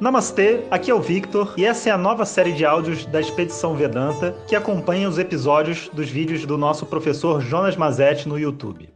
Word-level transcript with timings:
Namastê, 0.00 0.64
aqui 0.70 0.92
é 0.92 0.94
o 0.94 1.00
Victor 1.00 1.54
e 1.56 1.64
essa 1.64 1.88
é 1.88 1.92
a 1.92 1.98
nova 1.98 2.24
série 2.24 2.52
de 2.52 2.64
áudios 2.64 3.04
da 3.06 3.20
Expedição 3.20 3.74
Vedanta 3.74 4.32
que 4.46 4.54
acompanha 4.54 5.08
os 5.08 5.18
episódios 5.18 5.90
dos 5.92 6.08
vídeos 6.08 6.46
do 6.46 6.56
nosso 6.56 6.86
professor 6.86 7.40
Jonas 7.40 7.76
Mazetti 7.76 8.28
no 8.28 8.38
YouTube. 8.38 8.88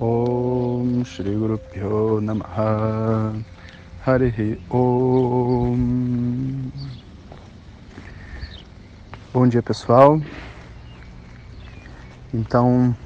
Om 0.00 1.04
Shri 1.04 1.34
Guru 1.34 1.58
Pyo 1.58 2.22
Namaha 2.22 3.34
Harihi 4.06 4.58
Om 4.70 5.76
Bom 9.34 9.46
dia 9.46 9.62
pessoal. 9.62 10.18
Então, 12.32 12.96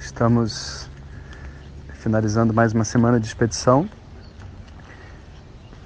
estamos 0.00 0.90
finalizando 1.94 2.52
mais 2.52 2.72
uma 2.72 2.84
semana 2.84 3.20
de 3.20 3.28
expedição 3.28 3.88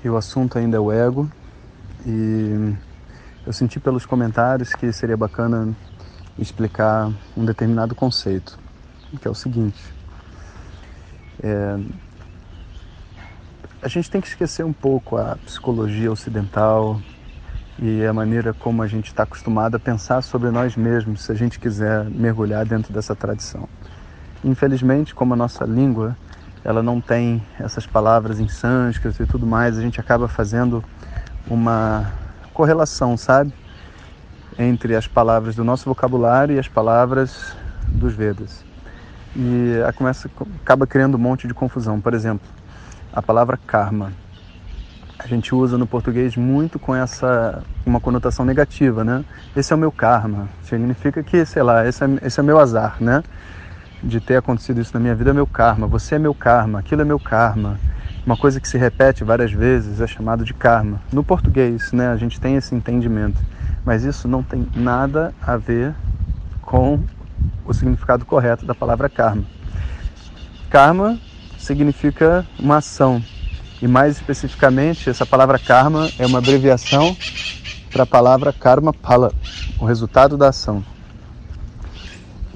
e 0.05 0.09
o 0.09 0.17
assunto 0.17 0.59
ainda 0.59 0.77
é 0.77 0.81
o 0.81 0.91
ego. 0.91 1.31
E 2.07 2.75
eu 3.47 3.53
senti 3.53 3.79
pelos 3.79 4.07
comentários 4.07 4.75
que 4.75 4.93
seria 4.93 5.17
bacana 5.17 5.75
explicar 6.39 7.11
um 7.37 7.45
determinado 7.45 7.95
conceito, 7.95 8.59
que 9.21 9.27
é 9.27 9.31
o 9.31 9.35
seguinte: 9.35 9.81
é, 11.43 11.79
a 13.83 13.89
gente 13.89 14.11
tem 14.11 14.21
que 14.21 14.29
esquecer 14.29 14.65
um 14.65 14.73
pouco 14.73 15.17
a 15.17 15.37
psicologia 15.45 16.11
ocidental 16.13 17.01
e 17.79 18.05
a 18.05 18.13
maneira 18.13 18.53
como 18.53 18.83
a 18.83 18.87
gente 18.87 19.07
está 19.07 19.23
acostumado 19.23 19.77
a 19.77 19.81
pensar 19.81 20.23
sobre 20.23 20.51
nós 20.51 20.77
mesmos, 20.77 21.23
se 21.23 21.33
a 21.33 21.35
gente 21.35 21.59
quiser 21.59 22.05
mergulhar 22.05 22.67
dentro 22.67 22.93
dessa 22.93 23.17
tradição. 23.17 23.67
Infelizmente, 24.45 25.15
como 25.15 25.33
a 25.33 25.37
nossa 25.37 25.65
língua 25.65 26.17
ela 26.65 26.83
não 26.83 27.01
tem 27.01 27.43
essas 27.59 27.87
palavras 27.87 28.41
em 28.41 28.49
sânscrito 28.49 29.23
e 29.23 29.27
tudo 29.27 29.47
mais, 29.47 29.79
a 29.79 29.81
gente 29.81 30.01
acaba 30.01 30.29
fazendo 30.29 30.85
uma 31.47 32.13
correlação, 32.53 33.17
sabe? 33.17 33.53
Entre 34.59 34.95
as 34.95 35.07
palavras 35.07 35.55
do 35.55 35.65
nosso 35.65 35.87
vocabulário 35.87 36.57
e 36.57 36.59
as 36.59 36.69
palavras 36.69 37.57
dos 37.89 38.13
Vedas. 38.15 38.65
E 39.35 39.77
começa, 39.97 40.31
acaba 40.63 40.87
criando 40.87 41.15
um 41.15 41.21
monte 41.21 41.47
de 41.47 41.55
confusão. 41.55 42.01
Por 42.01 42.15
exemplo, 42.15 42.47
a 43.13 43.23
palavra 43.23 43.59
karma. 43.67 44.13
A 45.19 45.27
gente 45.27 45.55
usa 45.55 45.77
no 45.77 45.87
português 45.87 46.37
muito 46.37 46.79
com 46.79 46.95
essa 46.95 47.63
uma 47.85 48.01
conotação 48.01 48.45
negativa, 48.45 49.05
né? 49.05 49.25
Esse 49.55 49.73
é 49.73 49.77
o 49.77 49.79
meu 49.79 49.93
karma. 49.93 50.49
Significa 50.63 51.23
que, 51.23 51.45
sei 51.45 51.63
lá, 51.63 51.87
esse 51.87 52.03
é, 52.03 52.09
esse 52.23 52.41
é 52.41 52.43
meu 52.43 52.59
azar, 52.59 52.97
né? 53.01 53.23
De 54.03 54.21
ter 54.21 54.37
acontecido 54.37 54.81
isso 54.81 54.93
na 54.95 55.01
minha 55.01 55.15
vida 55.15 55.31
é 55.31 55.33
meu 55.33 55.47
karma, 55.47 55.87
você 55.87 56.15
é 56.15 56.19
meu 56.19 56.35
karma, 56.35 56.79
aquilo 56.79 57.03
é 57.03 57.05
meu 57.05 57.19
karma. 57.19 57.79
Uma 58.25 58.37
coisa 58.37 58.61
que 58.61 58.69
se 58.69 58.79
repete 58.79 59.25
várias 59.25 59.51
vezes 59.51 60.01
é 60.01 60.07
chamado 60.07 60.45
de 60.45 60.53
karma. 60.55 61.01
No 61.13 61.25
português, 61.25 61.93
né, 61.93 62.09
a 62.09 62.17
gente 62.17 62.39
tem 62.41 62.57
esse 62.57 62.75
entendimento, 62.75 63.39
mas 63.85 64.05
isso 64.05 64.29
não 64.29 64.43
tem 64.43 64.67
nada 64.75 65.35
a 65.41 65.57
ver 65.57 65.95
com 66.63 67.01
o 67.65 67.73
significado 67.73 68.25
correto 68.25 68.67
da 68.67 68.75
palavra 68.75 69.09
karma. 69.09 69.45
Karma 70.69 71.19
significa 71.59 72.47
uma 72.59 72.77
ação, 72.77 73.23
e 73.83 73.89
mais 73.89 74.17
especificamente, 74.17 75.09
essa 75.09 75.25
palavra 75.25 75.59
karma 75.59 76.09
é 76.19 76.27
uma 76.27 76.39
abreviação 76.39 77.17
para 77.91 78.03
a 78.03 78.07
palavra 78.07 78.53
karma 78.53 78.93
pala, 78.93 79.33
o 79.79 79.87
resultado 79.87 80.37
da 80.37 80.49
ação. 80.49 80.85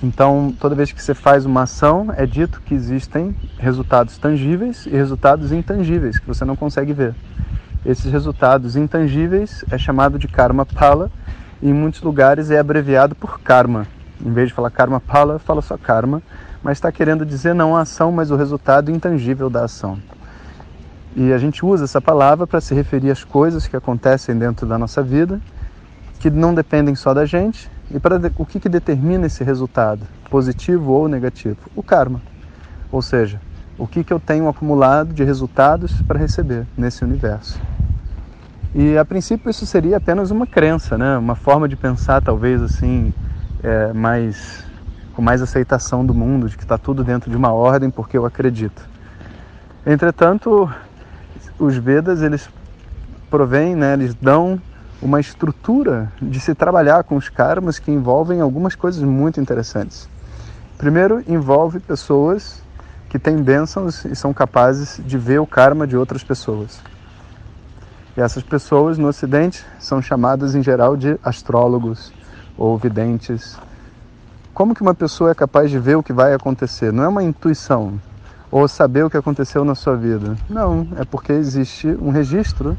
Então, 0.05 0.55
toda 0.61 0.75
vez 0.75 0.93
que 0.93 1.03
você 1.03 1.15
faz 1.15 1.47
uma 1.47 1.63
ação, 1.63 2.13
é 2.15 2.27
dito 2.27 2.61
que 2.61 2.75
existem 2.75 3.35
resultados 3.59 4.19
tangíveis 4.19 4.85
e 4.85 4.91
resultados 4.91 5.51
intangíveis 5.51 6.19
que 6.19 6.27
você 6.27 6.45
não 6.45 6.55
consegue 6.55 6.93
ver. 6.93 7.15
Esses 7.87 8.13
resultados 8.13 8.77
intangíveis 8.77 9.65
é 9.71 9.79
chamado 9.79 10.19
de 10.19 10.29
karma 10.29 10.67
pala 10.67 11.11
e 11.63 11.71
em 11.71 11.73
muitos 11.73 12.03
lugares 12.03 12.51
é 12.51 12.59
abreviado 12.59 13.15
por 13.15 13.41
karma. 13.41 13.87
Em 14.23 14.31
vez 14.31 14.49
de 14.49 14.55
falar 14.55 14.71
karma 14.71 15.01
pala, 15.01 15.39
fala 15.39 15.63
só 15.63 15.79
karma, 15.79 16.23
mas 16.63 16.77
está 16.77 16.93
querendo 16.93 17.25
dizer 17.25 17.55
não 17.55 17.75
a 17.75 17.81
ação, 17.81 18.13
mas 18.13 18.31
o 18.31 18.37
resultado 18.37 18.91
intangível 18.91 19.49
da 19.49 19.65
ação. 19.65 19.99
E 21.17 21.33
a 21.33 21.39
gente 21.39 21.65
usa 21.65 21.85
essa 21.85 22.01
palavra 22.01 22.47
para 22.47 22.61
se 22.61 22.75
referir 22.75 23.11
às 23.11 23.25
coisas 23.25 23.67
que 23.67 23.75
acontecem 23.75 24.37
dentro 24.37 24.67
da 24.67 24.77
nossa 24.77 25.03
vida, 25.03 25.41
que 26.21 26.29
não 26.29 26.53
dependem 26.53 26.95
só 26.95 27.15
da 27.15 27.25
gente, 27.25 27.71
e 27.95 28.01
para 28.01 28.21
o 28.37 28.45
que, 28.45 28.59
que 28.59 28.69
determina 28.69 29.27
esse 29.27 29.45
resultado, 29.45 30.05
positivo 30.29 30.91
ou 30.91 31.09
negativo? 31.09 31.57
O 31.77 31.83
karma. 31.83 32.21
Ou 32.91 33.01
seja, 33.01 33.41
o 33.79 33.87
que, 33.87 34.03
que 34.03 34.13
eu 34.13 34.19
tenho 34.19 34.49
acumulado 34.49 35.15
de 35.15 35.23
resultados 35.23 36.03
para 36.03 36.19
receber 36.19 36.67
nesse 36.77 37.05
universo. 37.05 37.61
E 38.75 38.99
a 38.99 39.05
princípio 39.05 39.49
isso 39.49 39.65
seria 39.65 39.99
apenas 39.99 40.33
uma 40.33 40.45
crença, 40.45 40.99
né? 40.99 41.17
uma 41.17 41.37
forma 41.37 41.69
de 41.69 41.77
pensar 41.77 42.21
talvez 42.21 42.61
assim, 42.61 43.15
é, 43.63 43.93
mais, 43.93 44.65
com 45.15 45.23
mais 45.23 45.41
aceitação 45.41 46.05
do 46.05 46.13
mundo, 46.13 46.49
de 46.49 46.57
que 46.57 46.65
está 46.65 46.77
tudo 46.77 47.05
dentro 47.05 47.31
de 47.31 47.37
uma 47.37 47.53
ordem 47.53 47.91
porque 47.91 48.19
eu 48.19 48.27
acredito. 48.27 48.89
Entretanto, 49.87 50.69
os 51.61 51.77
Vedas 51.77 52.23
eles 52.23 52.49
provêm, 53.31 53.77
né, 53.77 53.93
eles 53.93 54.15
dão 54.15 54.61
uma 55.05 55.21
estrutura 55.21 56.11
de 56.21 56.41
se 56.41 56.55
trabalhar 56.55 57.05
com 57.05 57.17
os 57.17 57.29
karmas 57.29 57.79
que 57.79 57.91
envolvem 57.91 58.41
algumas 58.41 58.75
coisas 58.75 59.03
muito 59.03 59.39
interessantes. 59.39 60.09
Primeiro, 60.79 61.23
envolve 61.29 61.79
pessoas 61.79 62.63
que 63.11 63.19
têm 63.19 63.37
bênçãos 63.37 64.07
e 64.07 64.17
são 64.17 64.33
capazes 64.33 64.99
de 65.05 65.19
ver 65.19 65.39
o 65.41 65.47
karma 65.47 65.87
de 65.87 65.95
outras 65.95 66.25
pessoas. 66.25 66.81
E 68.17 68.21
essas 68.21 68.43
pessoas 68.43 68.97
no 68.97 69.09
Ocidente 69.09 69.63
são 69.79 70.01
chamadas 70.01 70.55
em 70.55 70.63
geral 70.63 70.97
de 70.97 71.19
astrólogos 71.23 72.11
ou 72.57 72.79
videntes. 72.79 73.59
Como 74.55 74.75
que 74.75 74.81
uma 74.81 74.95
pessoa 74.95 75.33
é 75.33 75.35
capaz 75.35 75.71
de 75.71 75.79
ver 75.79 75.97
o 75.97 76.03
que 76.03 76.15
vai 76.15 76.33
acontecer? 76.33 76.93
Não 76.93 77.05
é 77.05 77.09
uma 77.09 77.23
intuição 77.23 78.01
ou 78.51 78.67
saber 78.67 79.05
o 79.05 79.11
que 79.11 79.19
aconteceu 79.19 79.65
na 79.67 79.75
sua 79.75 79.97
vida. 79.97 80.35
Não, 80.49 80.89
é 80.97 81.05
porque 81.05 81.33
existe 81.33 81.89
um 81.89 82.11
registro 82.11 82.79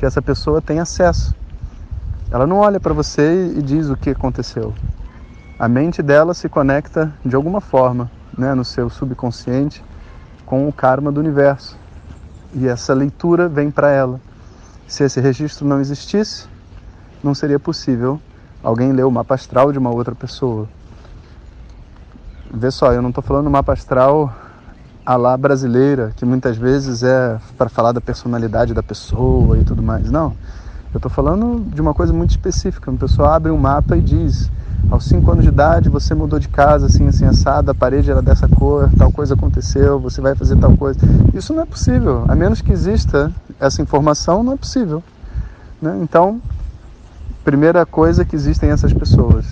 que 0.00 0.06
essa 0.06 0.20
pessoa 0.20 0.60
tem 0.60 0.80
acesso. 0.80 1.38
Ela 2.30 2.46
não 2.46 2.58
olha 2.58 2.78
para 2.78 2.94
você 2.94 3.52
e 3.56 3.60
diz 3.60 3.88
o 3.90 3.96
que 3.96 4.10
aconteceu. 4.10 4.72
A 5.58 5.68
mente 5.68 6.00
dela 6.02 6.32
se 6.32 6.48
conecta 6.48 7.12
de 7.24 7.34
alguma 7.34 7.60
forma, 7.60 8.10
né, 8.38 8.54
no 8.54 8.64
seu 8.64 8.88
subconsciente, 8.88 9.84
com 10.46 10.68
o 10.68 10.72
karma 10.72 11.10
do 11.10 11.20
universo. 11.20 11.76
E 12.54 12.68
essa 12.68 12.94
leitura 12.94 13.48
vem 13.48 13.70
para 13.70 13.90
ela. 13.90 14.20
Se 14.86 15.04
esse 15.04 15.20
registro 15.20 15.66
não 15.66 15.80
existisse, 15.80 16.48
não 17.22 17.34
seria 17.34 17.58
possível 17.58 18.20
alguém 18.62 18.92
ler 18.92 19.04
o 19.04 19.10
mapa 19.10 19.34
astral 19.34 19.72
de 19.72 19.78
uma 19.78 19.90
outra 19.90 20.14
pessoa. 20.14 20.68
Vê 22.52 22.70
só, 22.70 22.92
eu 22.92 23.02
não 23.02 23.10
estou 23.10 23.22
falando 23.22 23.50
mapa 23.50 23.72
astral 23.72 24.32
a 25.04 25.16
lá 25.16 25.36
brasileira, 25.36 26.12
que 26.16 26.24
muitas 26.24 26.56
vezes 26.56 27.02
é 27.02 27.38
para 27.58 27.68
falar 27.68 27.92
da 27.92 28.00
personalidade 28.00 28.72
da 28.72 28.82
pessoa 28.82 29.58
e 29.58 29.64
tudo 29.64 29.82
mais. 29.82 30.10
Não. 30.10 30.36
Eu 30.92 30.98
estou 30.98 31.10
falando 31.10 31.64
de 31.72 31.80
uma 31.80 31.94
coisa 31.94 32.12
muito 32.12 32.30
específica. 32.30 32.90
Uma 32.90 32.98
pessoa 32.98 33.36
abre 33.36 33.52
um 33.52 33.56
mapa 33.56 33.96
e 33.96 34.00
diz: 34.00 34.50
aos 34.90 35.04
5 35.04 35.30
anos 35.30 35.44
de 35.44 35.50
idade 35.50 35.88
você 35.88 36.14
mudou 36.14 36.38
de 36.38 36.48
casa 36.48 36.86
assim, 36.86 37.06
assim, 37.06 37.24
assado, 37.24 37.70
a 37.70 37.74
parede 37.74 38.10
era 38.10 38.20
dessa 38.20 38.48
cor, 38.48 38.90
tal 38.98 39.12
coisa 39.12 39.34
aconteceu, 39.34 40.00
você 40.00 40.20
vai 40.20 40.34
fazer 40.34 40.56
tal 40.56 40.76
coisa. 40.76 40.98
Isso 41.32 41.54
não 41.54 41.62
é 41.62 41.66
possível. 41.66 42.24
A 42.26 42.34
menos 42.34 42.60
que 42.60 42.72
exista 42.72 43.32
essa 43.58 43.80
informação, 43.80 44.42
não 44.42 44.54
é 44.54 44.56
possível. 44.56 45.02
Né? 45.80 45.96
Então, 46.02 46.40
primeira 47.44 47.86
coisa 47.86 48.24
que 48.24 48.34
existem 48.34 48.70
essas 48.70 48.92
pessoas. 48.92 49.46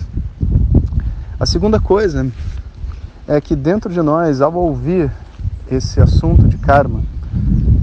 A 1.39 1.45
segunda 1.45 1.79
coisa 1.79 2.27
é 3.25 3.39
que 3.39 3.55
dentro 3.55 3.93
de 3.93 4.01
nós, 4.01 4.41
ao 4.41 4.53
ouvir 4.53 5.09
esse 5.71 6.01
assunto 6.01 6.47
de 6.47 6.57
karma, 6.57 7.01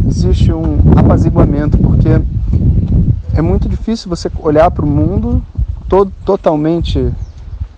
existe 0.06 0.53
um 0.53 0.79
apaziguamento, 0.94 1.79
porque 1.79 2.20
é 3.37 3.43
muito 3.43 3.69
difícil 3.69 4.09
você 4.09 4.31
olhar 4.38 4.71
para 4.71 4.83
o 4.83 4.88
mundo 4.88 5.43
todo, 5.87 6.11
totalmente, 6.25 7.12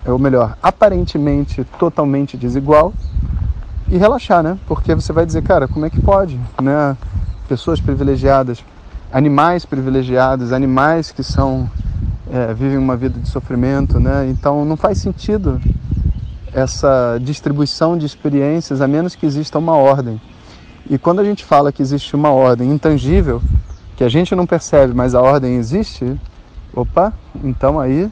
ou 0.05 0.17
melhor, 0.17 0.57
aparentemente 0.63 1.65
totalmente 1.77 2.37
desigual 2.37 2.93
e 3.89 3.97
relaxar, 3.97 4.41
né? 4.41 4.57
Porque 4.65 4.95
você 4.95 5.11
vai 5.11 5.25
dizer, 5.25 5.43
cara, 5.43 5.67
como 5.67 5.85
é 5.85 5.89
que 5.89 5.99
pode, 5.99 6.39
né? 6.61 6.95
Pessoas 7.49 7.81
privilegiadas, 7.81 8.63
animais 9.11 9.65
privilegiados, 9.65 10.53
animais 10.53 11.11
que 11.11 11.23
são 11.23 11.69
é, 12.31 12.53
vivem 12.53 12.77
uma 12.77 12.95
vida 12.95 13.19
de 13.19 13.27
sofrimento, 13.27 13.99
né? 13.99 14.29
Então 14.29 14.63
não 14.63 14.77
faz 14.77 14.99
sentido 14.99 15.59
essa 16.53 17.19
distribuição 17.21 17.97
de 17.97 18.05
experiências 18.05 18.79
a 18.79 18.87
menos 18.87 19.13
que 19.13 19.25
exista 19.25 19.59
uma 19.59 19.75
ordem. 19.75 20.21
E 20.89 20.97
quando 20.97 21.19
a 21.19 21.23
gente 21.25 21.43
fala 21.43 21.69
que 21.69 21.81
existe 21.81 22.15
uma 22.15 22.29
ordem 22.29 22.71
intangível, 22.71 23.41
que 23.99 24.03
a 24.05 24.07
gente 24.07 24.33
não 24.33 24.47
percebe, 24.47 24.93
mas 24.93 25.13
a 25.13 25.21
ordem 25.21 25.55
existe, 25.55 26.17
opa, 26.73 27.11
então 27.43 27.77
aí 27.77 28.09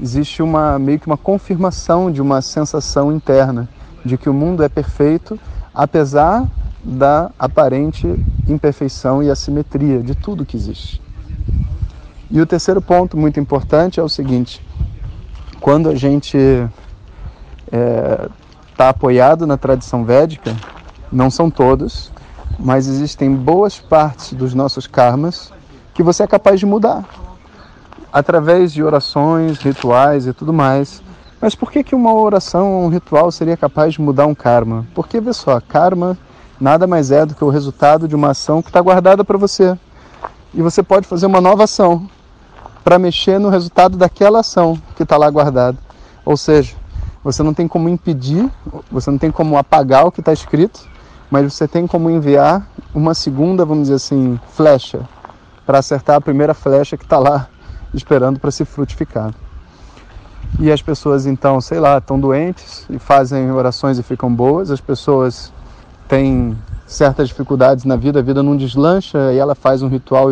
existe 0.00 0.40
uma 0.40 0.78
meio 0.78 1.00
que 1.00 1.06
uma 1.08 1.16
confirmação 1.16 2.12
de 2.12 2.22
uma 2.22 2.40
sensação 2.40 3.10
interna 3.10 3.68
de 4.04 4.16
que 4.16 4.30
o 4.30 4.32
mundo 4.32 4.62
é 4.62 4.68
perfeito, 4.68 5.36
apesar 5.74 6.46
da 6.84 7.28
aparente 7.36 8.06
imperfeição 8.46 9.20
e 9.20 9.28
assimetria 9.28 10.00
de 10.00 10.14
tudo 10.14 10.46
que 10.46 10.56
existe. 10.56 11.02
E 12.30 12.40
o 12.40 12.46
terceiro 12.46 12.80
ponto 12.80 13.16
muito 13.16 13.40
importante 13.40 13.98
é 13.98 14.02
o 14.04 14.08
seguinte: 14.08 14.64
quando 15.60 15.88
a 15.88 15.96
gente 15.96 16.36
está 16.36 16.70
é, 17.72 18.28
tá 18.76 18.88
apoiado 18.90 19.44
na 19.44 19.56
tradição 19.56 20.04
védica, 20.04 20.54
não 21.10 21.30
são 21.30 21.50
todos, 21.50 22.12
mas 22.58 22.86
existem 22.86 23.34
boas 23.34 23.78
partes 23.78 24.32
dos 24.32 24.54
nossos 24.54 24.86
karmas 24.86 25.52
que 25.92 26.02
você 26.02 26.22
é 26.22 26.26
capaz 26.26 26.58
de 26.60 26.66
mudar 26.66 27.04
através 28.12 28.72
de 28.72 28.82
orações, 28.82 29.58
rituais 29.58 30.26
e 30.26 30.32
tudo 30.32 30.52
mais. 30.52 31.02
Mas 31.40 31.54
por 31.54 31.70
que, 31.70 31.82
que 31.82 31.94
uma 31.94 32.14
oração 32.14 32.84
um 32.84 32.88
ritual 32.88 33.30
seria 33.30 33.56
capaz 33.56 33.94
de 33.94 34.00
mudar 34.00 34.26
um 34.26 34.34
karma? 34.34 34.86
Porque, 34.94 35.20
vê 35.20 35.32
só, 35.32 35.60
karma 35.60 36.16
nada 36.60 36.86
mais 36.86 37.10
é 37.10 37.26
do 37.26 37.34
que 37.34 37.44
o 37.44 37.50
resultado 37.50 38.06
de 38.06 38.14
uma 38.14 38.30
ação 38.30 38.62
que 38.62 38.68
está 38.68 38.80
guardada 38.80 39.24
para 39.24 39.36
você. 39.36 39.76
E 40.52 40.62
você 40.62 40.82
pode 40.82 41.06
fazer 41.06 41.26
uma 41.26 41.40
nova 41.40 41.64
ação 41.64 42.08
para 42.84 42.98
mexer 42.98 43.38
no 43.38 43.48
resultado 43.48 43.96
daquela 43.96 44.40
ação 44.40 44.80
que 44.94 45.02
está 45.02 45.16
lá 45.16 45.28
guardada. 45.28 45.76
Ou 46.24 46.36
seja, 46.36 46.74
você 47.22 47.42
não 47.42 47.52
tem 47.52 47.66
como 47.66 47.88
impedir, 47.88 48.48
você 48.90 49.10
não 49.10 49.18
tem 49.18 49.30
como 49.30 49.58
apagar 49.58 50.06
o 50.06 50.12
que 50.12 50.20
está 50.20 50.32
escrito, 50.32 50.86
mas 51.34 51.52
você 51.52 51.66
tem 51.66 51.84
como 51.84 52.08
enviar 52.08 52.64
uma 52.94 53.12
segunda, 53.12 53.64
vamos 53.64 53.88
dizer 53.88 53.96
assim, 53.96 54.38
flecha 54.52 55.00
para 55.66 55.80
acertar 55.80 56.14
a 56.14 56.20
primeira 56.20 56.54
flecha 56.54 56.96
que 56.96 57.02
está 57.02 57.18
lá 57.18 57.48
esperando 57.92 58.38
para 58.38 58.52
se 58.52 58.64
frutificar. 58.64 59.34
E 60.60 60.70
as 60.70 60.80
pessoas 60.80 61.26
então, 61.26 61.60
sei 61.60 61.80
lá, 61.80 61.98
estão 61.98 62.20
doentes 62.20 62.86
e 62.88 63.00
fazem 63.00 63.50
orações 63.50 63.98
e 63.98 64.02
ficam 64.04 64.32
boas. 64.32 64.70
As 64.70 64.80
pessoas 64.80 65.52
têm 66.06 66.56
certas 66.86 67.26
dificuldades 67.26 67.84
na 67.84 67.96
vida, 67.96 68.20
a 68.20 68.22
vida 68.22 68.40
não 68.40 68.56
deslancha 68.56 69.32
e 69.32 69.36
ela 69.36 69.56
faz 69.56 69.82
um 69.82 69.88
ritual 69.88 70.30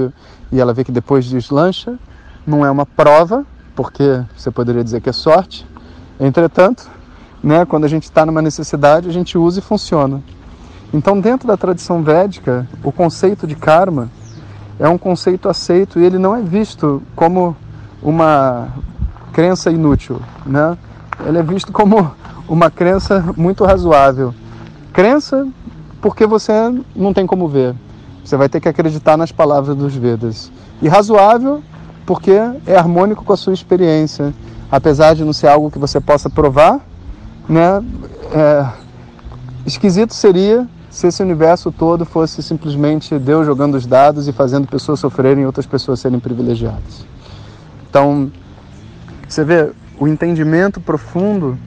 e 0.52 0.60
ela 0.60 0.72
vê 0.72 0.84
que 0.84 0.92
depois 0.92 1.24
deslancha. 1.24 1.98
Não 2.46 2.64
é 2.64 2.70
uma 2.70 2.86
prova, 2.86 3.44
porque 3.74 4.22
você 4.36 4.52
poderia 4.52 4.84
dizer 4.84 5.00
que 5.00 5.08
é 5.08 5.12
sorte. 5.12 5.66
Entretanto, 6.20 6.88
né, 7.42 7.64
quando 7.64 7.86
a 7.86 7.88
gente 7.88 8.04
está 8.04 8.24
numa 8.24 8.40
necessidade, 8.40 9.08
a 9.08 9.12
gente 9.12 9.36
usa 9.36 9.58
e 9.58 9.62
funciona. 9.62 10.22
Então, 10.92 11.18
dentro 11.18 11.48
da 11.48 11.56
tradição 11.56 12.02
védica, 12.02 12.68
o 12.84 12.92
conceito 12.92 13.46
de 13.46 13.54
karma 13.56 14.10
é 14.78 14.88
um 14.88 14.98
conceito 14.98 15.48
aceito 15.48 15.98
e 15.98 16.04
ele 16.04 16.18
não 16.18 16.36
é 16.36 16.42
visto 16.42 17.02
como 17.16 17.56
uma 18.02 18.68
crença 19.32 19.70
inútil, 19.70 20.20
né? 20.44 20.76
Ele 21.24 21.38
é 21.38 21.42
visto 21.42 21.72
como 21.72 22.12
uma 22.46 22.70
crença 22.70 23.24
muito 23.36 23.64
razoável. 23.64 24.34
Crença 24.92 25.48
porque 26.00 26.26
você 26.26 26.52
não 26.94 27.14
tem 27.14 27.26
como 27.26 27.48
ver. 27.48 27.74
Você 28.22 28.36
vai 28.36 28.48
ter 28.48 28.60
que 28.60 28.68
acreditar 28.68 29.16
nas 29.16 29.32
palavras 29.32 29.74
dos 29.74 29.94
Vedas. 29.94 30.52
E 30.82 30.88
razoável 30.88 31.62
porque 32.04 32.32
é 32.66 32.76
harmônico 32.76 33.24
com 33.24 33.32
a 33.32 33.36
sua 33.36 33.54
experiência. 33.54 34.34
Apesar 34.70 35.14
de 35.14 35.24
não 35.24 35.32
ser 35.32 35.48
algo 35.48 35.70
que 35.70 35.78
você 35.78 36.00
possa 36.00 36.28
provar, 36.28 36.80
né? 37.48 37.82
É, 38.32 38.66
esquisito 39.64 40.12
seria 40.12 40.66
se 40.92 41.06
esse 41.06 41.22
universo 41.22 41.72
todo 41.72 42.04
fosse 42.04 42.42
simplesmente 42.42 43.18
Deus 43.18 43.46
jogando 43.46 43.76
os 43.76 43.86
dados 43.86 44.28
e 44.28 44.32
fazendo 44.32 44.68
pessoas 44.68 45.00
sofrerem 45.00 45.42
e 45.42 45.46
outras 45.46 45.64
pessoas 45.64 45.98
serem 45.98 46.20
privilegiadas. 46.20 47.06
Então, 47.88 48.30
você 49.26 49.42
vê, 49.42 49.72
o 49.98 50.06
entendimento 50.06 50.82
profundo 50.82 51.58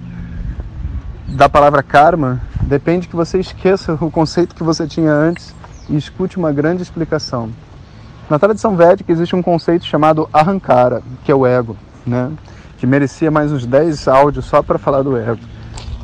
da 1.27 1.49
palavra 1.49 1.81
karma 1.81 2.39
depende 2.61 3.07
que 3.07 3.15
você 3.15 3.39
esqueça 3.39 3.97
o 3.99 4.11
conceito 4.11 4.53
que 4.53 4.63
você 4.63 4.85
tinha 4.85 5.11
antes 5.11 5.55
e 5.89 5.97
escute 5.97 6.37
uma 6.37 6.51
grande 6.51 6.83
explicação. 6.83 7.49
Na 8.29 8.37
tradição 8.37 8.75
védica 8.75 9.11
existe 9.11 9.35
um 9.35 9.41
conceito 9.41 9.85
chamado 9.85 10.29
ahankara, 10.31 11.01
que 11.23 11.31
é 11.31 11.35
o 11.35 11.47
ego, 11.47 11.75
né? 12.05 12.31
que 12.77 12.85
merecia 12.85 13.31
mais 13.31 13.51
uns 13.51 13.65
10 13.65 14.07
áudios 14.07 14.45
só 14.45 14.61
para 14.61 14.77
falar 14.77 15.01
do 15.01 15.17
ego. 15.17 15.41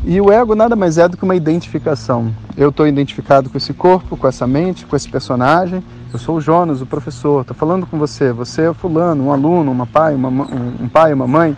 E 0.04 0.20
o 0.20 0.32
ego 0.32 0.56
nada 0.56 0.76
mais 0.76 0.98
é 0.98 1.08
do 1.08 1.16
que 1.16 1.24
uma 1.24 1.36
identificação. 1.36 2.34
Eu 2.58 2.70
estou 2.70 2.88
identificado 2.88 3.52
com 3.52 3.58
esse 3.58 3.72
corpo, 3.72 4.18
com 4.18 4.28
essa 4.28 4.48
mente, 4.48 4.86
com 4.86 4.96
esse 4.96 5.08
personagem. 5.08 5.84
Eu 6.12 6.18
sou 6.18 6.38
o 6.38 6.42
Jonas, 6.42 6.82
o 6.82 6.88
professor. 6.88 7.42
Estou 7.42 7.56
falando 7.56 7.86
com 7.86 8.00
você. 8.00 8.32
Você 8.34 8.64
é 8.64 8.74
fulano, 8.74 9.26
um 9.26 9.32
aluno, 9.32 9.72
uma 9.72 9.86
pai, 9.86 10.16
uma, 10.16 10.30
um 10.30 10.90
pai, 10.90 11.14
uma 11.14 11.28
mãe. 11.28 11.56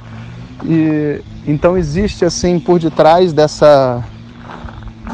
E 0.66 1.22
então 1.48 1.78
existe 1.78 2.26
assim 2.26 2.60
por 2.60 2.80
detrás 2.80 3.32
dessa 3.32 4.04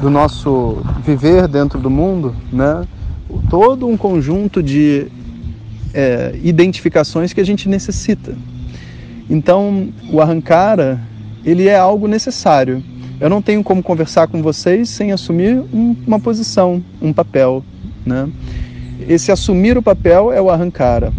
do 0.02 0.10
nosso 0.10 0.82
viver 1.04 1.48
dentro 1.48 1.80
do 1.80 1.90
mundo, 1.90 2.36
né? 2.52 2.84
Todo 3.48 3.88
um 3.88 3.96
conjunto 3.96 4.62
de 4.62 5.08
é, 5.94 6.38
identificações 6.44 7.32
que 7.32 7.42
a 7.42 7.46
gente 7.46 7.70
necessita. 7.70 8.36
Então 9.30 9.90
o 10.12 10.20
arrancara 10.20 11.00
ele 11.46 11.68
é 11.68 11.78
algo 11.78 12.08
necessário 12.08 12.84
eu 13.20 13.30
não 13.30 13.42
tenho 13.42 13.64
como 13.64 13.84
conversar 13.84 14.28
com 14.28 14.42
vocês 14.42 14.90
sem 14.90 15.12
assumir 15.12 15.62
um, 15.74 15.96
uma 16.08 16.20
posição, 16.20 16.82
um 17.02 17.12
papel. 17.12 17.64
Né? 18.06 18.30
Esse 19.08 19.32
assumir 19.32 19.78
o 19.78 19.84
papel 19.84 20.32
é 20.32 20.42
o 20.42 20.50
arrancara. 20.50 21.12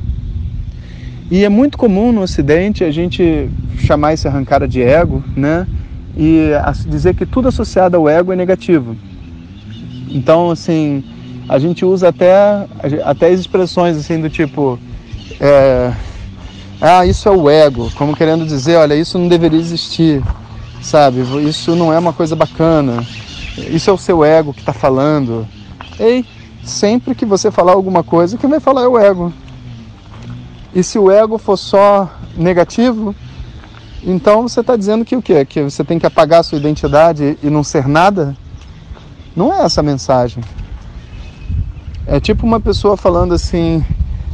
E 1.31 1.45
é 1.45 1.49
muito 1.49 1.77
comum 1.77 2.11
no 2.11 2.23
Ocidente 2.23 2.83
a 2.83 2.91
gente 2.91 3.49
chamar 3.79 4.15
esse 4.15 4.27
arrancara 4.27 4.67
de 4.67 4.83
ego, 4.83 5.23
né? 5.37 5.67
E 6.17 6.51
dizer 6.89 7.15
que 7.15 7.25
tudo 7.25 7.49
associado 7.49 7.97
ao 7.97 8.09
ego 8.09 8.33
é 8.33 8.37
negativo. 8.37 8.97
Então, 10.09 10.51
assim, 10.51 11.05
a 11.49 11.59
gente 11.59 11.85
usa 11.85 12.09
até, 12.09 12.67
até 13.05 13.33
expressões 13.33 13.97
assim 13.97 14.21
do 14.21 14.29
tipo, 14.29 14.77
é, 15.39 15.93
ah, 16.81 17.07
isso 17.07 17.29
é 17.29 17.33
o 17.33 17.49
ego, 17.49 17.89
como 17.95 18.17
querendo 18.17 18.45
dizer, 18.45 18.77
olha, 18.77 18.95
isso 18.95 19.17
não 19.17 19.29
deveria 19.29 19.61
existir 19.61 20.21
sabe? 20.83 21.21
Isso 21.49 21.75
não 21.77 21.93
é 21.93 21.99
uma 21.99 22.13
coisa 22.13 22.35
bacana. 22.35 23.05
Isso 23.57 23.91
é 23.91 23.93
o 23.93 23.99
seu 23.99 24.25
ego 24.25 24.53
que 24.53 24.61
está 24.61 24.73
falando. 24.73 25.47
Ei, 25.99 26.25
sempre 26.63 27.15
que 27.15 27.25
você 27.25 27.51
falar 27.51 27.73
alguma 27.73 28.03
coisa, 28.03 28.39
quem 28.39 28.49
vai 28.49 28.61
falar 28.61 28.83
é 28.83 28.89
o 28.89 28.99
ego. 28.99 29.33
E 30.75 30.83
se 30.83 30.99
o 30.99 31.11
ego 31.11 31.37
for 31.37 31.57
só 31.57 32.09
negativo, 32.37 33.15
então 34.03 34.43
você 34.43 34.61
está 34.61 34.77
dizendo 34.77 35.05
que 35.05 35.17
o 35.17 35.23
quê? 35.23 35.45
Que 35.45 35.63
você 35.63 35.85
tem 35.85 35.99
que 35.99 36.07
apagar 36.07 36.41
a 36.41 36.43
sua 36.43 36.59
identidade 36.59 37.39
e 37.43 37.51
não 37.51 37.63
ser 37.63 37.87
nada? 37.87 38.37
Não 39.35 39.53
é 39.53 39.63
essa 39.65 39.81
a 39.81 39.85
mensagem. 39.85 40.43
É 42.07 42.19
tipo 42.19 42.47
uma 42.47 42.61
pessoa 42.61 42.97
falando 42.97 43.35
assim, 43.35 43.85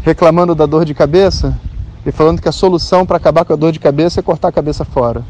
reclamando 0.02 0.54
da 0.54 0.66
dor 0.66 0.84
de 0.84 0.94
cabeça 0.94 1.58
e 2.04 2.12
falando 2.12 2.40
que 2.40 2.48
a 2.48 2.52
solução 2.52 3.04
para 3.04 3.16
acabar 3.16 3.44
com 3.44 3.52
a 3.52 3.56
dor 3.56 3.72
de 3.72 3.80
cabeça 3.80 4.20
é 4.20 4.22
cortar 4.22 4.48
a 4.48 4.52
cabeça 4.52 4.84
fora. 4.84 5.24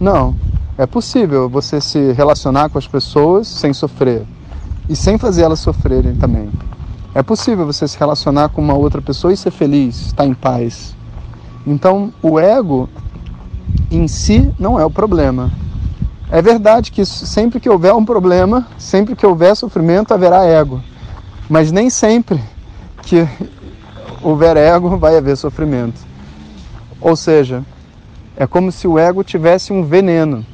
Não, 0.00 0.36
é 0.76 0.86
possível 0.86 1.48
você 1.48 1.80
se 1.80 2.12
relacionar 2.12 2.68
com 2.68 2.78
as 2.78 2.86
pessoas 2.86 3.48
sem 3.48 3.72
sofrer 3.72 4.24
e 4.88 4.94
sem 4.94 5.18
fazer 5.18 5.42
elas 5.42 5.58
sofrerem 5.58 6.14
também. 6.14 6.48
É 7.14 7.22
possível 7.22 7.66
você 7.66 7.88
se 7.88 7.98
relacionar 7.98 8.50
com 8.50 8.62
uma 8.62 8.74
outra 8.74 9.02
pessoa 9.02 9.32
e 9.32 9.36
ser 9.36 9.50
feliz, 9.50 10.06
estar 10.06 10.24
em 10.24 10.34
paz. 10.34 10.94
Então, 11.66 12.12
o 12.22 12.38
ego 12.38 12.88
em 13.90 14.06
si 14.06 14.54
não 14.56 14.78
é 14.78 14.84
o 14.84 14.90
problema. 14.90 15.50
É 16.30 16.40
verdade 16.40 16.92
que 16.92 17.04
sempre 17.04 17.58
que 17.58 17.68
houver 17.68 17.92
um 17.92 18.04
problema, 18.04 18.68
sempre 18.78 19.16
que 19.16 19.26
houver 19.26 19.56
sofrimento, 19.56 20.14
haverá 20.14 20.44
ego. 20.44 20.80
Mas 21.48 21.72
nem 21.72 21.90
sempre 21.90 22.40
que 23.02 23.26
houver 24.22 24.56
ego 24.56 24.96
vai 24.96 25.16
haver 25.16 25.36
sofrimento. 25.36 26.00
Ou 27.00 27.16
seja, 27.16 27.64
é 28.40 28.46
como 28.46 28.70
se 28.70 28.86
o 28.86 28.96
ego 28.96 29.24
tivesse 29.24 29.72
um 29.72 29.82
veneno. 29.82 30.46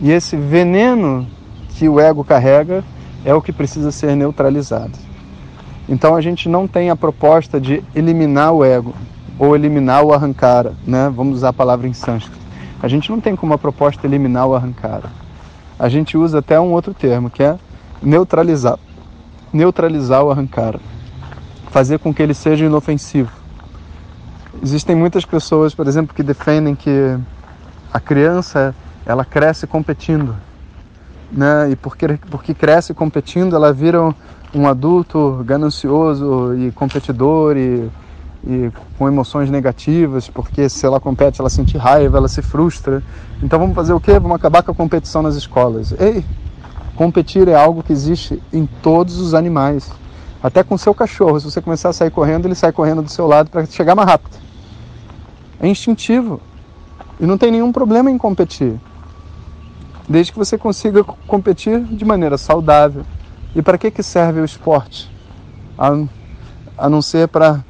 E 0.00 0.10
esse 0.10 0.38
veneno 0.38 1.26
que 1.68 1.86
o 1.86 2.00
ego 2.00 2.24
carrega 2.24 2.82
é 3.26 3.34
o 3.34 3.42
que 3.42 3.52
precisa 3.52 3.92
ser 3.92 4.16
neutralizado. 4.16 4.92
Então 5.86 6.16
a 6.16 6.22
gente 6.22 6.48
não 6.48 6.66
tem 6.66 6.88
a 6.88 6.96
proposta 6.96 7.60
de 7.60 7.84
eliminar 7.94 8.54
o 8.54 8.64
ego 8.64 8.94
ou 9.38 9.54
eliminar 9.54 10.02
o 10.02 10.14
arrancara, 10.14 10.72
né? 10.86 11.12
Vamos 11.14 11.36
usar 11.36 11.50
a 11.50 11.52
palavra 11.52 11.86
em 11.86 11.92
sânscrito. 11.92 12.40
A 12.82 12.88
gente 12.88 13.10
não 13.10 13.20
tem 13.20 13.36
como 13.36 13.52
a 13.52 13.58
proposta 13.58 14.06
eliminar 14.06 14.46
o 14.46 14.54
arrancara. 14.54 15.10
A 15.78 15.90
gente 15.90 16.16
usa 16.16 16.38
até 16.38 16.58
um 16.58 16.72
outro 16.72 16.94
termo, 16.94 17.28
que 17.28 17.42
é 17.42 17.58
neutralizar. 18.02 18.78
Neutralizar 19.52 20.24
o 20.24 20.30
arrancara. 20.30 20.80
Fazer 21.70 21.98
com 21.98 22.14
que 22.14 22.22
ele 22.22 22.32
seja 22.32 22.64
inofensivo. 22.64 23.30
Existem 24.62 24.96
muitas 24.96 25.24
pessoas, 25.24 25.74
por 25.74 25.86
exemplo, 25.86 26.14
que 26.14 26.22
defendem 26.22 26.74
que 26.74 27.16
a 27.92 28.00
criança 28.00 28.74
ela 29.04 29.24
cresce 29.24 29.66
competindo, 29.66 30.34
né? 31.30 31.70
E 31.70 31.76
porque 31.76 32.18
porque 32.30 32.54
cresce 32.54 32.92
competindo, 32.92 33.54
ela 33.54 33.72
vira 33.72 34.14
um 34.54 34.66
adulto 34.66 35.42
ganancioso 35.44 36.54
e 36.56 36.72
competidor 36.72 37.56
e, 37.56 37.90
e 38.46 38.72
com 38.98 39.06
emoções 39.06 39.50
negativas, 39.50 40.28
porque 40.28 40.68
se 40.68 40.84
ela 40.86 40.98
compete, 40.98 41.40
ela 41.40 41.50
sente 41.50 41.76
raiva, 41.76 42.18
ela 42.18 42.28
se 42.28 42.42
frustra. 42.42 43.02
Então 43.42 43.58
vamos 43.58 43.74
fazer 43.74 43.92
o 43.92 44.00
quê? 44.00 44.18
Vamos 44.18 44.36
acabar 44.36 44.62
com 44.62 44.72
a 44.72 44.74
competição 44.74 45.22
nas 45.22 45.34
escolas. 45.34 45.94
Ei, 46.00 46.24
Competir 46.96 47.46
é 47.46 47.54
algo 47.54 47.82
que 47.82 47.92
existe 47.92 48.42
em 48.50 48.64
todos 48.64 49.18
os 49.18 49.34
animais. 49.34 49.90
Até 50.42 50.62
com 50.62 50.78
seu 50.78 50.94
cachorro, 50.94 51.38
se 51.38 51.44
você 51.44 51.60
começar 51.60 51.90
a 51.90 51.92
sair 51.92 52.10
correndo, 52.10 52.46
ele 52.46 52.54
sai 52.54 52.72
correndo 52.72 53.02
do 53.02 53.10
seu 53.10 53.26
lado 53.26 53.50
para 53.50 53.66
chegar 53.66 53.94
mais 53.94 54.08
rápido. 54.08 54.34
É 55.60 55.68
instintivo. 55.68 56.40
E 57.18 57.26
não 57.26 57.38
tem 57.38 57.50
nenhum 57.50 57.72
problema 57.72 58.10
em 58.10 58.18
competir. 58.18 58.78
Desde 60.08 60.32
que 60.32 60.38
você 60.38 60.56
consiga 60.56 61.02
competir 61.02 61.82
de 61.82 62.04
maneira 62.04 62.36
saudável. 62.36 63.04
E 63.54 63.62
para 63.62 63.78
que, 63.78 63.90
que 63.90 64.02
serve 64.02 64.40
o 64.40 64.44
esporte? 64.44 65.10
A, 65.78 65.92
a 66.76 66.88
não 66.88 67.00
ser 67.00 67.28
para 67.28 67.64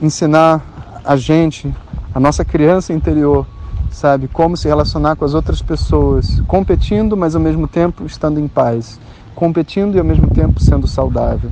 ensinar 0.00 0.62
a 1.04 1.16
gente, 1.16 1.74
a 2.14 2.20
nossa 2.20 2.44
criança 2.44 2.92
interior, 2.92 3.46
sabe? 3.90 4.28
Como 4.28 4.56
se 4.56 4.68
relacionar 4.68 5.16
com 5.16 5.24
as 5.24 5.34
outras 5.34 5.60
pessoas, 5.60 6.40
competindo, 6.46 7.16
mas 7.16 7.34
ao 7.34 7.40
mesmo 7.40 7.68
tempo 7.68 8.06
estando 8.06 8.40
em 8.40 8.48
paz, 8.48 8.98
competindo 9.34 9.96
e 9.96 9.98
ao 9.98 10.04
mesmo 10.04 10.28
tempo 10.28 10.60
sendo 10.60 10.86
saudável. 10.86 11.50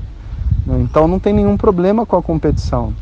Né? 0.67 0.81
Então 0.81 1.07
não 1.07 1.19
tem 1.19 1.33
nenhum 1.33 1.57
problema 1.57 2.07
com 2.07 2.17
a 2.17 2.23
competição. 2.23 2.93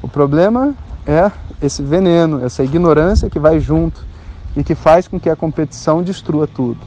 O 0.00 0.08
problema 0.08 0.74
é 1.06 1.30
esse 1.62 1.82
veneno, 1.82 2.44
essa 2.44 2.64
ignorância 2.64 3.30
que 3.30 3.38
vai 3.38 3.60
junto 3.60 4.04
e 4.56 4.64
que 4.64 4.74
faz 4.74 5.06
com 5.06 5.18
que 5.18 5.30
a 5.30 5.36
competição 5.36 6.02
destrua 6.02 6.46
tudo. 6.46 6.78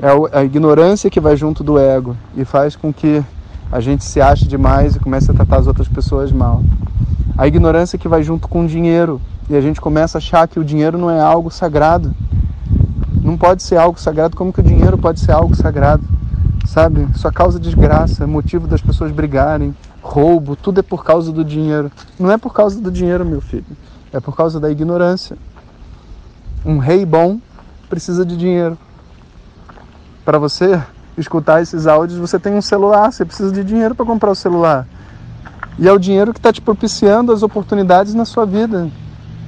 É 0.00 0.38
a 0.38 0.44
ignorância 0.44 1.08
que 1.08 1.20
vai 1.20 1.36
junto 1.36 1.62
do 1.62 1.78
ego 1.78 2.16
e 2.36 2.44
faz 2.44 2.74
com 2.74 2.92
que 2.92 3.22
a 3.70 3.80
gente 3.80 4.04
se 4.04 4.20
ache 4.20 4.46
demais 4.46 4.96
e 4.96 5.00
comece 5.00 5.30
a 5.30 5.34
tratar 5.34 5.58
as 5.58 5.66
outras 5.66 5.88
pessoas 5.88 6.32
mal. 6.32 6.62
A 7.38 7.46
ignorância 7.46 7.98
que 7.98 8.08
vai 8.08 8.22
junto 8.22 8.48
com 8.48 8.64
o 8.64 8.68
dinheiro 8.68 9.20
e 9.48 9.56
a 9.56 9.60
gente 9.60 9.80
começa 9.80 10.18
a 10.18 10.20
achar 10.20 10.46
que 10.48 10.58
o 10.58 10.64
dinheiro 10.64 10.98
não 10.98 11.10
é 11.10 11.20
algo 11.20 11.50
sagrado. 11.50 12.14
Não 13.22 13.36
pode 13.36 13.62
ser 13.62 13.76
algo 13.76 13.98
sagrado, 13.98 14.36
como 14.36 14.52
que 14.52 14.60
o 14.60 14.64
dinheiro 14.64 14.98
pode 14.98 15.20
ser 15.20 15.32
algo 15.32 15.54
sagrado? 15.54 16.02
Sabe? 16.66 17.06
Só 17.14 17.30
causa 17.30 17.58
desgraça, 17.58 18.26
motivo 18.26 18.66
das 18.66 18.80
pessoas 18.80 19.12
brigarem, 19.12 19.74
roubo, 20.02 20.56
tudo 20.56 20.80
é 20.80 20.82
por 20.82 21.04
causa 21.04 21.32
do 21.32 21.44
dinheiro. 21.44 21.90
Não 22.18 22.30
é 22.30 22.36
por 22.36 22.52
causa 22.52 22.80
do 22.80 22.90
dinheiro, 22.90 23.24
meu 23.24 23.40
filho, 23.40 23.64
é 24.12 24.20
por 24.20 24.36
causa 24.36 24.60
da 24.60 24.70
ignorância. 24.70 25.36
Um 26.64 26.78
rei 26.78 27.04
bom 27.04 27.40
precisa 27.88 28.24
de 28.24 28.36
dinheiro. 28.36 28.76
Para 30.24 30.38
você 30.38 30.80
escutar 31.16 31.60
esses 31.62 31.86
áudios, 31.86 32.18
você 32.18 32.38
tem 32.38 32.54
um 32.54 32.62
celular, 32.62 33.12
você 33.12 33.24
precisa 33.24 33.52
de 33.52 33.64
dinheiro 33.64 33.94
para 33.94 34.06
comprar 34.06 34.30
o 34.30 34.34
celular. 34.34 34.86
E 35.78 35.88
é 35.88 35.92
o 35.92 35.98
dinheiro 35.98 36.32
que 36.32 36.38
está 36.38 36.52
te 36.52 36.60
propiciando 36.60 37.32
as 37.32 37.42
oportunidades 37.42 38.14
na 38.14 38.24
sua 38.24 38.44
vida. 38.44 38.90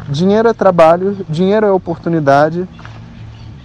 Dinheiro 0.09 0.49
é 0.49 0.53
trabalho, 0.53 1.25
dinheiro 1.29 1.67
é 1.67 1.71
oportunidade, 1.71 2.69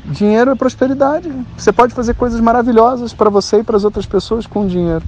dinheiro 0.05 0.51
é 0.51 0.55
prosperidade. 0.55 1.31
Você 1.57 1.71
pode 1.71 1.93
fazer 1.93 2.13
coisas 2.13 2.39
maravilhosas 2.39 3.13
para 3.13 3.29
você 3.29 3.59
e 3.59 3.63
para 3.63 3.77
as 3.77 3.83
outras 3.83 4.05
pessoas 4.05 4.45
com 4.45 4.67
dinheiro. 4.67 5.03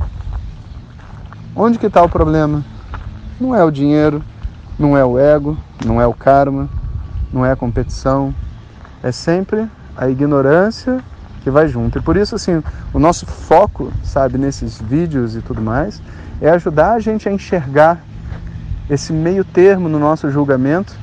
Onde 1.55 1.77
que 1.77 1.86
está 1.86 2.01
o 2.01 2.10
problema? 2.10 2.63
Não 3.39 3.55
é 3.55 3.63
o 3.63 3.71
dinheiro, 3.71 4.24
não 4.81 4.97
é 4.97 5.05
o 5.05 5.19
ego, 5.19 5.55
não 5.85 6.01
é 6.01 6.07
o 6.07 6.13
karma, 6.13 6.67
não 7.31 7.45
é 7.45 7.51
a 7.51 7.55
competição. 7.55 8.33
É 9.03 9.11
sempre 9.11 9.67
a 9.95 10.09
ignorância 10.09 11.00
que 11.43 11.51
vai 11.51 11.67
junto. 11.67 12.00
E 12.00 12.01
por 12.01 12.17
isso, 12.17 12.33
assim, 12.33 12.63
o 12.91 13.00
nosso 13.00 13.25
foco, 13.27 13.91
sabe, 14.03 14.38
nesses 14.38 14.81
vídeos 14.81 15.35
e 15.35 15.41
tudo 15.41 15.61
mais, 15.61 16.01
é 16.41 16.50
ajudar 16.50 16.93
a 16.93 17.00
gente 17.00 17.29
a 17.29 17.31
enxergar 17.31 18.03
esse 18.89 19.13
meio 19.13 19.45
termo 19.45 19.88
no 19.88 20.00
nosso 20.00 20.29
julgamento. 20.31 20.93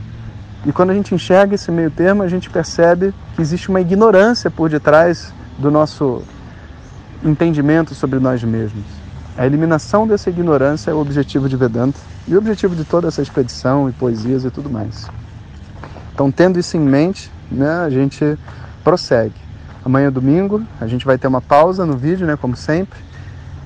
E 0.67 0.73
quando 0.73 0.91
a 0.91 0.95
gente 0.95 1.15
enxerga 1.15 1.55
esse 1.55 1.71
meio 1.71 1.91
termo, 1.91 2.23
a 2.23 2.29
gente 2.29 2.51
percebe 2.51 3.15
que 3.37 3.41
existe 3.41 3.69
uma 3.69 3.81
ignorância 3.81 4.51
por 4.51 4.69
detrás 4.69 5.33
do 5.57 5.71
nosso 5.71 6.23
entendimento 7.25 7.95
sobre 7.95 8.19
nós 8.19 8.43
mesmos. 8.43 8.85
A 9.37 9.47
eliminação 9.47 10.07
dessa 10.07 10.31
ignorância 10.31 10.91
é 10.91 10.95
o 10.95 10.99
objetivo 10.99 11.49
de 11.49 11.57
Vedanta 11.57 11.99
e 12.29 12.35
o 12.35 12.39
objetivo 12.39 12.77
de 12.77 12.85
toda 12.85 13.09
essa 13.09 13.23
expedição 13.23 13.89
e 13.89 13.93
poesias 13.93 14.45
e 14.45 14.51
tudo 14.51 14.69
mais. 14.69 15.09
Então, 16.13 16.31
tendo 16.31 16.59
isso 16.59 16.77
em 16.77 16.81
mente, 16.81 17.31
né, 17.51 17.81
a 17.81 17.91
gente 17.91 18.39
prossegue. 18.85 19.35
Amanhã 19.85 20.09
é 20.09 20.11
domingo, 20.11 20.63
a 20.81 20.87
gente 20.87 21.07
vai 21.07 21.17
ter 21.17 21.27
uma 21.27 21.41
pausa 21.41 21.87
no 21.87 21.97
vídeo, 21.97 22.27
né, 22.27 22.37
como 22.37 22.55
sempre, 22.55 22.99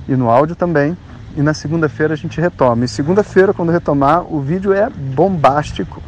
e 0.07 0.15
no 0.15 0.29
áudio 0.29 0.55
também. 0.55 0.97
E 1.35 1.41
na 1.41 1.53
segunda-feira 1.53 2.13
a 2.13 2.17
gente 2.17 2.39
retoma. 2.39 2.85
E 2.85 2.87
segunda-feira, 2.87 3.53
quando 3.53 3.71
retomar, 3.71 4.23
o 4.31 4.39
vídeo 4.39 4.71
é 4.71 4.89
bombástico. 4.89 6.01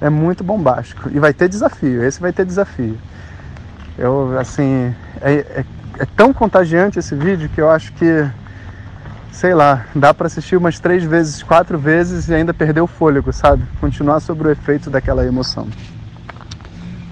É 0.00 0.10
muito 0.10 0.42
bombástico. 0.42 1.08
E 1.12 1.20
vai 1.20 1.32
ter 1.32 1.48
desafio. 1.48 2.02
Esse 2.02 2.20
vai 2.20 2.32
ter 2.32 2.44
desafio. 2.44 2.98
Eu, 3.96 4.36
assim, 4.38 4.92
é, 5.20 5.32
é, 5.32 5.64
é 6.00 6.06
tão 6.16 6.32
contagiante 6.32 6.98
esse 6.98 7.14
vídeo 7.14 7.48
que 7.48 7.60
eu 7.60 7.70
acho 7.70 7.92
que 7.92 8.28
sei 9.32 9.54
lá, 9.54 9.86
dá 9.94 10.12
para 10.12 10.26
assistir 10.26 10.56
umas 10.56 10.78
três 10.78 11.02
vezes, 11.02 11.42
quatro 11.42 11.78
vezes 11.78 12.28
e 12.28 12.34
ainda 12.34 12.52
perder 12.52 12.82
o 12.82 12.86
fôlego, 12.86 13.32
sabe? 13.32 13.64
Continuar 13.80 14.20
sobre 14.20 14.48
o 14.48 14.50
efeito 14.50 14.90
daquela 14.90 15.26
emoção. 15.26 15.66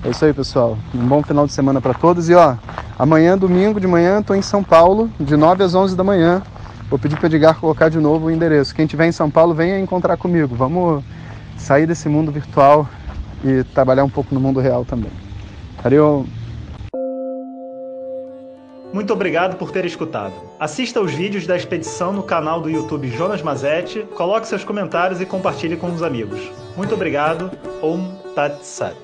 É 0.05 0.11
isso 0.11 0.25
aí, 0.25 0.33
pessoal. 0.33 0.79
Um 0.95 1.07
bom 1.07 1.23
final 1.23 1.47
de 1.47 1.53
semana 1.53 1.81
para 1.81 1.95
todos. 1.95 2.29
E 2.29 2.35
ó, 2.35 2.57
amanhã, 2.99 3.37
domingo 3.37 3.81
de 3.81 3.87
manhã, 3.87 4.21
estou 4.21 4.37
em 4.37 4.43
São 4.43 4.63
Paulo, 4.63 5.11
de 5.19 5.37
9 5.37 5.65
às 5.65 5.75
11 5.75 5.97
da 5.97 6.05
manhã. 6.05 6.43
Vou 6.89 6.99
pedir 6.99 7.17
para 7.17 7.27
Edgar 7.27 7.55
colocar 7.59 7.89
de 7.89 7.99
novo 7.99 8.27
o 8.27 8.31
endereço. 8.31 8.75
Quem 8.75 8.85
estiver 8.85 9.07
em 9.07 9.13
São 9.13 9.31
Paulo, 9.31 9.55
venha 9.55 9.79
encontrar 9.79 10.17
comigo. 10.17 10.55
Vamos 10.55 11.03
sair 11.57 11.87
desse 11.87 12.09
mundo 12.09 12.31
virtual 12.31 12.89
e 13.45 13.65
trabalhar 13.65 14.05
um 14.05 14.11
pouco 14.11 14.35
no 14.35 14.41
mundo 14.41 14.61
real 14.61 14.85
também. 14.85 15.11
Valeu! 15.83 16.27
Muito 18.93 19.13
obrigado 19.13 19.57
por 19.57 19.71
ter 19.71 19.85
escutado. 19.85 20.35
Assista 20.59 21.01
os 21.01 21.13
vídeos 21.13 21.47
da 21.47 21.57
expedição 21.57 22.13
no 22.13 22.23
canal 22.23 22.61
do 22.61 22.69
YouTube 22.69 23.09
Jonas 23.09 23.43
Mazetti, 23.43 24.03
coloque 24.17 24.49
seus 24.49 24.65
comentários 24.65 25.21
e 25.21 25.27
compartilhe 25.27 25.77
com 25.77 25.93
os 25.93 26.03
amigos. 26.03 26.41
Muito 26.77 26.95
obrigado. 26.95 27.51
Om 27.83 28.15
Tat 28.35 28.63
Sat. 28.63 28.97